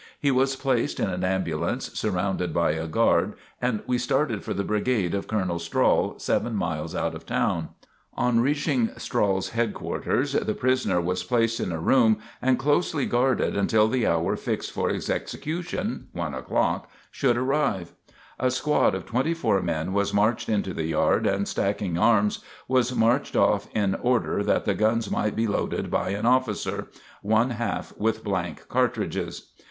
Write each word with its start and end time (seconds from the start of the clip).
He 0.19 0.31
was 0.31 0.55
placed 0.55 0.99
in 0.99 1.11
an 1.11 1.23
ambulance, 1.23 1.91
surrounded 1.93 2.51
by 2.55 2.71
a 2.71 2.87
guard, 2.87 3.35
and 3.61 3.83
we 3.85 3.99
started 3.99 4.43
for 4.43 4.51
the 4.51 4.63
brigade 4.63 5.13
of 5.13 5.27
Colonel 5.27 5.59
Strahl, 5.59 6.17
seven 6.17 6.55
miles 6.55 6.95
out 6.95 7.13
of 7.13 7.27
town. 7.27 7.69
On 8.15 8.39
reaching 8.39 8.89
Strahl's 8.97 9.49
headquarters, 9.49 10.31
the 10.33 10.55
prisoner 10.55 10.99
was 10.99 11.23
placed 11.23 11.59
in 11.59 11.71
a 11.71 11.77
room 11.79 12.17
and 12.41 12.57
closely 12.57 13.05
guarded 13.05 13.55
until 13.55 13.87
the 13.87 14.07
hour 14.07 14.35
fixed 14.35 14.71
for 14.71 14.89
his 14.89 15.07
execution, 15.07 16.07
one 16.13 16.33
o'clock, 16.33 16.89
should 17.11 17.37
arrive. 17.37 17.93
A 18.39 18.49
squad 18.49 18.95
of 18.95 19.05
twenty 19.05 19.35
four 19.35 19.61
men 19.61 19.93
was 19.93 20.15
marched 20.15 20.49
into 20.49 20.73
the 20.73 20.85
yard, 20.87 21.27
and 21.27 21.47
stacking 21.47 21.99
arms, 21.99 22.43
was 22.67 22.95
marched 22.95 23.35
off 23.35 23.67
in 23.75 23.93
order 23.93 24.41
that 24.41 24.65
the 24.65 24.73
guns 24.73 25.11
might 25.11 25.35
be 25.35 25.45
loaded 25.45 25.91
by 25.91 26.09
an 26.09 26.25
officer, 26.25 26.87
one 27.21 27.51
half 27.51 27.95
with 27.99 28.23
blank 28.23 28.67
cartridges. 28.67 29.51